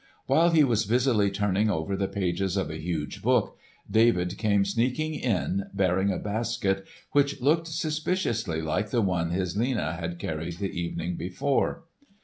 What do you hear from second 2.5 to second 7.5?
of a huge book David came sneaking in bearing a basket which